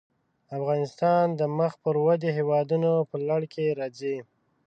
[0.57, 4.17] افغانستان د مخ پر ودې هېوادونو په لړ کې راځي.